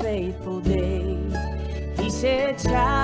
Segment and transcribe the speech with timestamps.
[0.00, 1.16] faithful day.
[1.98, 2.95] He said, Child.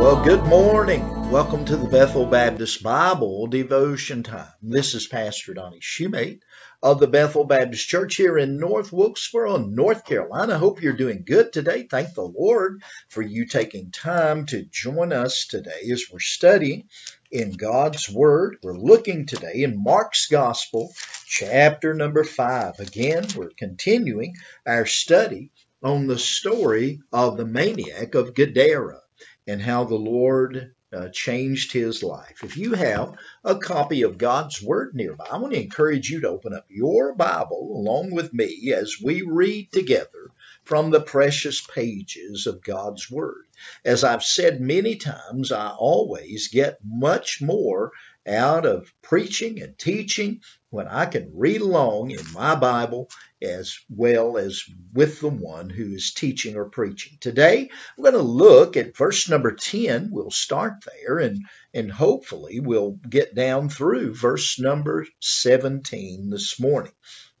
[0.00, 1.30] Well, good morning.
[1.30, 4.48] Welcome to the Bethel Baptist Bible Devotion Time.
[4.62, 6.40] This is Pastor Donnie Shumate
[6.82, 10.56] of the Bethel Baptist Church here in North Wilkesboro, North Carolina.
[10.56, 11.82] Hope you're doing good today.
[11.82, 16.88] Thank the Lord for you taking time to join us today as we're studying
[17.30, 18.56] in God's Word.
[18.62, 20.94] We're looking today in Mark's Gospel,
[21.26, 22.80] chapter number five.
[22.80, 25.50] Again, we're continuing our study
[25.82, 29.02] on the story of the maniac of Gadara
[29.46, 32.42] and how the Lord uh, changed his life.
[32.42, 36.28] If you have a copy of God's Word nearby, I want to encourage you to
[36.28, 40.30] open up your Bible along with me as we read together
[40.64, 43.44] from the precious pages of God's Word.
[43.84, 47.92] As I've said many times, I always get much more
[48.26, 53.10] out of preaching and teaching when I can read along in my Bible
[53.42, 54.62] as well as
[54.92, 57.18] with the one who is teaching or preaching.
[57.20, 60.10] Today, we're going to look at verse number 10.
[60.10, 66.92] We'll start there and, and hopefully we'll get down through verse number 17 this morning.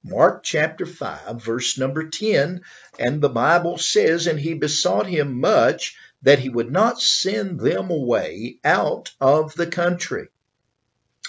[0.02, 2.62] Mark chapter 5, verse number 10,
[2.98, 7.90] and the Bible says, And he besought him much that he would not send them
[7.90, 10.28] away out of the country.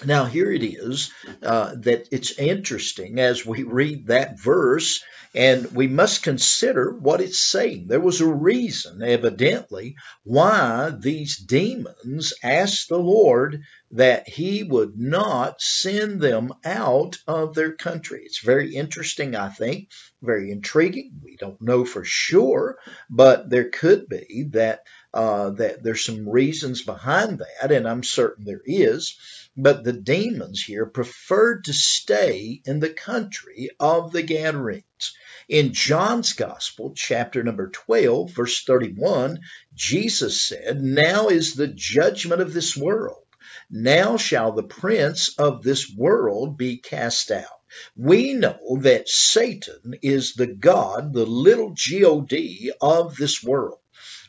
[0.05, 1.11] Now, here it is
[1.43, 5.03] uh, that it's interesting as we read that verse,
[5.35, 7.87] and we must consider what it's saying.
[7.87, 15.61] There was a reason, evidently, why these demons asked the Lord that he would not
[15.61, 18.23] send them out of their country.
[18.25, 19.89] It's very interesting, I think,
[20.21, 21.21] very intriguing.
[21.23, 22.77] We don't know for sure,
[23.09, 24.83] but there could be that
[25.13, 29.17] uh, that there's some reasons behind that, and I'm certain there is.
[29.57, 35.13] But the demons here preferred to stay in the country of the Gadarenes.
[35.49, 39.41] In John's Gospel, chapter number 12, verse 31,
[39.73, 43.25] Jesus said, Now is the judgment of this world.
[43.69, 47.59] Now shall the prince of this world be cast out.
[47.97, 53.80] We know that Satan is the God, the little God of this world.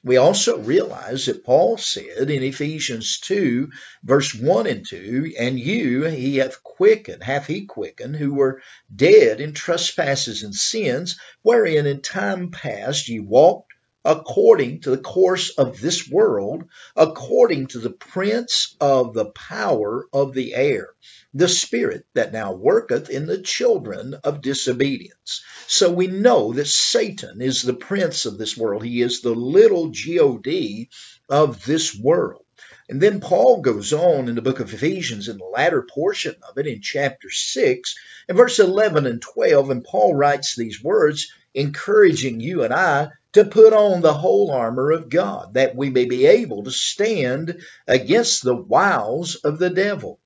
[0.04, 3.68] We also realize that Paul said in Ephesians 2,
[4.02, 8.60] verse 1 and 2, and you he hath quickened, hath he quickened, who were
[8.94, 13.72] dead in trespasses and sins, wherein in time past ye walked
[14.04, 16.64] according to the course of this world,
[16.96, 20.88] according to the prince of the power of the air,
[21.34, 25.42] the spirit that now worketh in the children of disobedience.
[25.66, 28.84] So we know that Satan is the prince of this world.
[28.84, 30.88] He is the little God
[31.28, 32.44] of this world.
[32.88, 36.58] And then Paul goes on in the book of Ephesians in the latter portion of
[36.58, 37.94] it in chapter 6
[38.28, 39.70] and verse 11 and 12.
[39.70, 44.90] And Paul writes these words, encouraging you and I to put on the whole armor
[44.90, 50.20] of God, that we may be able to stand against the wiles of the devil.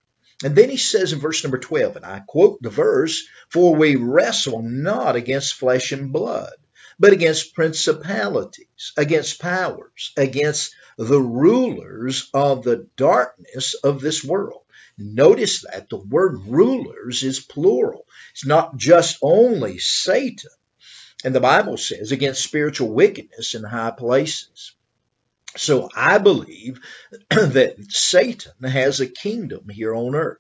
[0.44, 3.96] And then he says in verse number 12, and I quote the verse, For we
[3.96, 6.52] wrestle not against flesh and blood,
[6.98, 14.60] but against principalities, against powers, against the rulers of the darkness of this world.
[14.98, 18.06] Notice that the word rulers is plural.
[18.32, 20.50] It's not just only Satan.
[21.24, 24.75] And the Bible says against spiritual wickedness in high places.
[25.56, 26.80] So I believe
[27.30, 30.38] that Satan has a kingdom here on earth.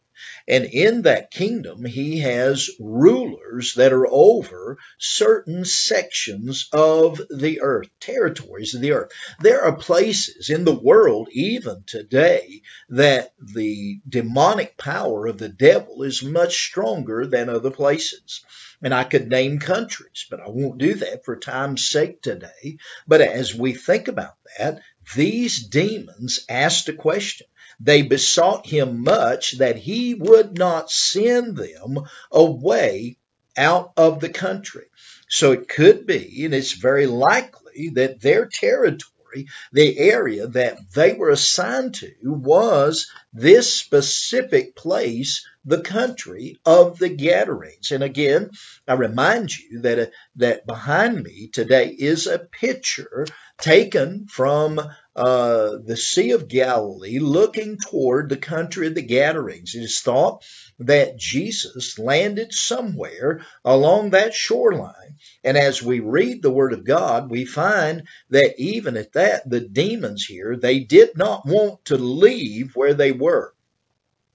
[0.48, 7.88] And in that kingdom, he has rulers that are over certain sections of the earth,
[8.00, 9.12] territories of the earth.
[9.40, 16.02] There are places in the world, even today, that the demonic power of the devil
[16.02, 18.42] is much stronger than other places.
[18.82, 22.78] And I could name countries, but I won't do that for time's sake today.
[23.06, 24.80] But as we think about that,
[25.14, 27.46] these demons asked a question.
[27.78, 31.98] They besought him much that he would not send them
[32.30, 33.18] away
[33.56, 34.86] out of the country.
[35.28, 41.12] So it could be, and it's very likely, that their territory the area that they
[41.12, 47.92] were assigned to was this specific place, the country of the Gadarenes.
[47.92, 48.50] And again,
[48.88, 50.06] I remind you that, uh,
[50.36, 53.26] that behind me today is a picture
[53.58, 54.80] taken from
[55.16, 59.74] uh, the Sea of Galilee looking toward the country of the Gadarenes.
[59.74, 60.44] It is thought
[60.80, 65.16] that Jesus landed somewhere along that shoreline.
[65.44, 69.60] And as we read the Word of God, we find that even at that, the
[69.60, 73.25] demons here, they did not want to leave where they were.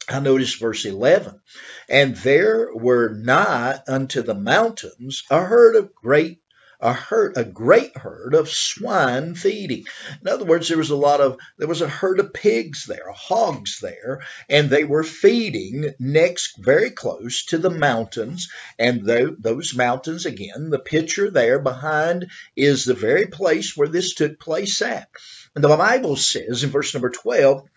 [0.10, 1.40] I notice verse 11.
[1.88, 6.42] And there were nigh unto the mountains a herd of great
[6.82, 9.86] a herd, a great herd of swine feeding.
[10.22, 13.12] In other words, there was a lot of, there was a herd of pigs there,
[13.14, 18.50] hogs there, and they were feeding next, very close to the mountains.
[18.80, 24.40] And those mountains, again, the picture there behind is the very place where this took
[24.40, 25.08] place at.
[25.54, 27.68] And the Bible says in verse number 12,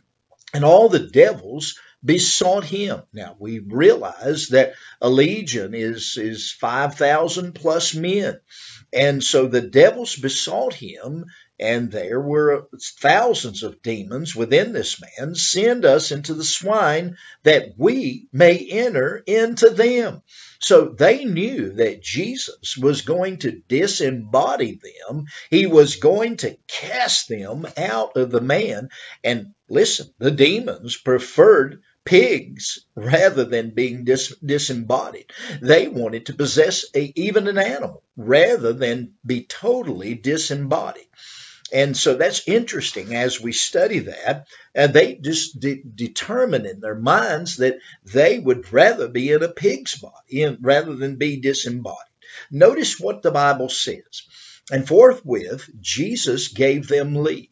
[0.55, 3.03] and all the devils besought him.
[3.13, 8.39] Now we realize that a legion is, is 5,000 plus men.
[8.93, 11.25] And so the devils besought him,
[11.59, 12.67] and there were
[12.99, 15.35] thousands of demons within this man.
[15.37, 20.23] Send us into the swine that we may enter into them.
[20.59, 25.27] So they knew that Jesus was going to disembody them.
[25.51, 28.89] He was going to cast them out of the man.
[29.23, 35.31] And listen, the demons preferred pigs rather than being dis- disembodied.
[35.63, 41.09] They wanted to possess a, even an animal rather than be totally disembodied.
[41.75, 44.47] And so that's interesting as we study that.
[44.77, 49.49] And they just de- determine in their minds that they would rather be in a
[49.49, 51.99] pig's body rather than be disembodied.
[52.49, 54.23] Notice what the Bible says.
[54.71, 57.49] And forthwith Jesus gave them leave.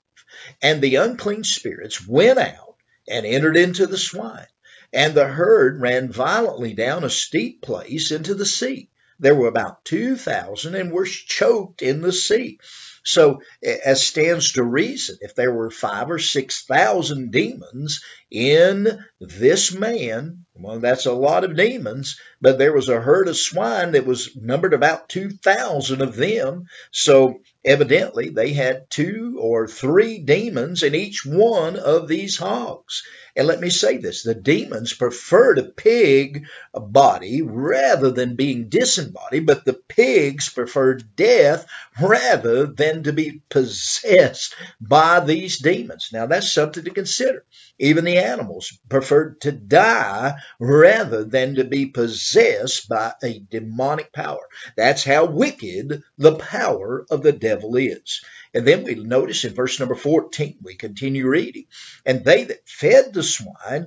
[0.63, 2.77] And the unclean spirits went out
[3.09, 4.47] and entered into the swine.
[4.93, 8.89] And the herd ran violently down a steep place into the sea.
[9.19, 12.61] There were about 2,000 and were choked in the sea.
[13.05, 18.03] So, as stands to reason, if there were five or 6,000 demons
[18.33, 23.37] in this man, well, that's a lot of demons, but there was a herd of
[23.37, 26.67] swine that was numbered about 2,000 of them.
[26.91, 33.03] So, evidently, they had two or three demons in each one of these hogs.
[33.35, 36.45] And let me say this the demons preferred a pig
[36.75, 41.67] body rather than being disembodied, but the pigs preferred death
[42.01, 46.11] rather than to be possessed by these demons.
[46.13, 47.45] Now, that's something to consider.
[47.79, 54.47] Even the animals preferred to die rather than to be possessed by a demonic power.
[54.77, 58.23] That's how wicked the power of the devil is.
[58.55, 61.67] And then we notice in verse number 14, we continue reading,
[62.05, 63.87] and they that fed the swine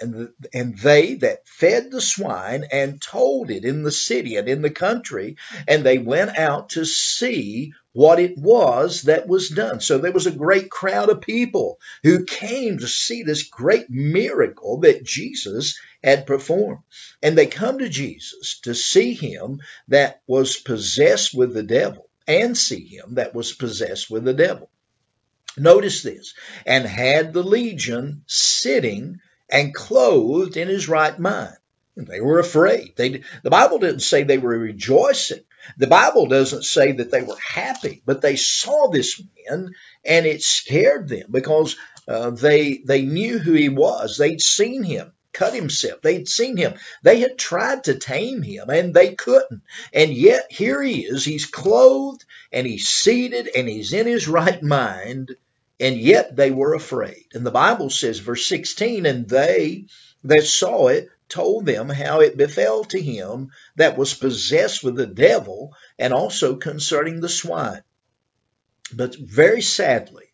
[0.00, 4.62] and, and they that fed the swine and told it in the city and in
[4.62, 5.36] the country,
[5.66, 9.80] and they went out to see what it was that was done.
[9.80, 14.80] So there was a great crowd of people who came to see this great miracle
[14.80, 16.82] that Jesus had performed.
[17.22, 22.56] And they come to Jesus to see him that was possessed with the devil and
[22.56, 24.70] see him that was possessed with the devil.
[25.56, 26.34] Notice this,
[26.66, 31.56] and had the legion sitting and clothed in his right mind.
[31.96, 32.92] And they were afraid.
[32.96, 35.44] They, the Bible didn't say they were rejoicing.
[35.78, 39.72] The Bible doesn't say that they were happy, but they saw this man
[40.04, 41.76] and it scared them because
[42.06, 44.16] uh, they they knew who he was.
[44.16, 46.00] They'd seen him cut himself.
[46.02, 46.74] They'd seen him.
[47.02, 49.62] They had tried to tame him and they couldn't.
[49.92, 51.24] And yet here he is.
[51.24, 55.36] He's clothed and he's seated and he's in his right mind
[55.78, 57.26] and yet they were afraid.
[57.34, 59.86] And the Bible says, verse 16, and they
[60.24, 65.06] that saw it told them how it befell to him that was possessed with the
[65.06, 67.82] devil, and also concerning the swine.
[68.92, 70.26] But very sadly,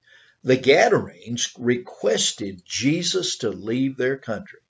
[0.44, 4.60] the Gadarenes requested Jesus to leave their country.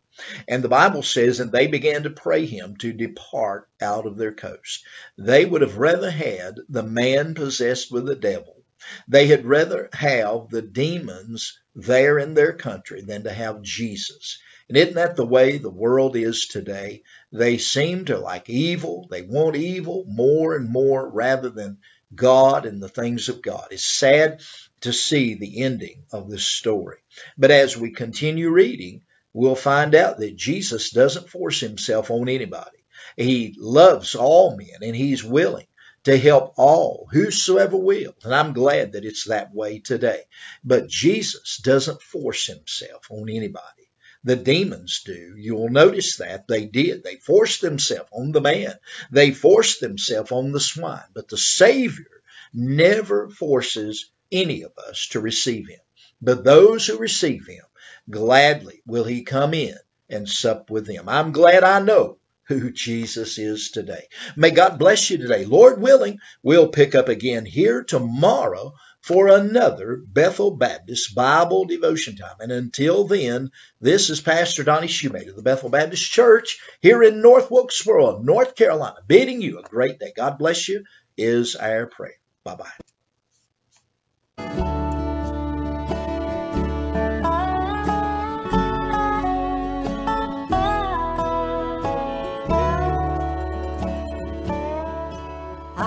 [0.46, 4.32] And the Bible says, and they began to pray him to depart out of their
[4.32, 4.84] coast.
[5.18, 8.61] They would have rather had the man possessed with the devil
[9.08, 14.38] they had rather have the demons there in their country than to have Jesus.
[14.68, 17.02] And isn't that the way the world is today?
[17.30, 19.06] They seem to like evil.
[19.10, 21.78] They want evil more and more rather than
[22.14, 23.68] God and the things of God.
[23.70, 24.42] It's sad
[24.82, 26.98] to see the ending of this story.
[27.38, 32.84] But as we continue reading, we'll find out that Jesus doesn't force himself on anybody.
[33.16, 35.66] He loves all men and he's willing
[36.04, 38.14] to help all, whosoever will.
[38.24, 40.22] And I'm glad that it's that way today.
[40.64, 43.88] But Jesus doesn't force himself on anybody.
[44.24, 45.34] The demons do.
[45.36, 47.02] You'll notice that they did.
[47.02, 48.74] They forced themselves on the man.
[49.10, 51.08] They forced themselves on the swine.
[51.12, 52.22] But the Savior
[52.54, 55.80] never forces any of us to receive him.
[56.20, 57.64] But those who receive him,
[58.08, 59.76] gladly will he come in
[60.08, 61.08] and sup with them.
[61.08, 64.04] I'm glad I know who Jesus is today.
[64.36, 65.44] May God bless you today.
[65.44, 72.36] Lord willing, we'll pick up again here tomorrow for another Bethel Baptist Bible devotion time.
[72.40, 77.20] And until then, this is Pastor Donnie Shumate of the Bethel Baptist Church here in
[77.20, 80.12] North Wilkesboro, North Carolina, bidding you a great day.
[80.14, 80.84] God bless you
[81.16, 82.14] is our prayer.
[82.44, 82.70] Bye bye.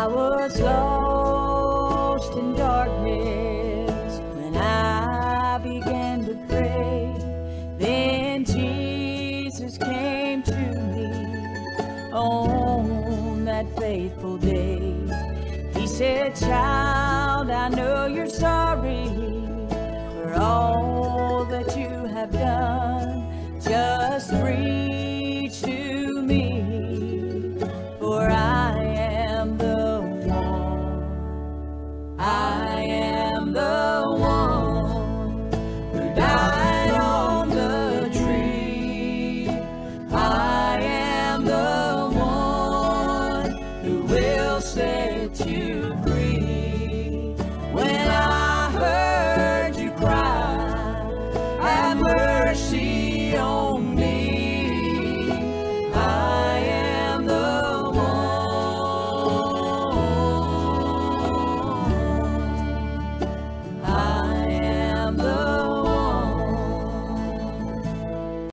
[0.06, 7.12] I was lost in darkness when I began to pray.
[7.80, 10.56] Then Jesus came to
[10.94, 11.08] me
[12.14, 14.94] on that faithful day.
[15.74, 16.85] He said, Child,
[45.56, 46.15] you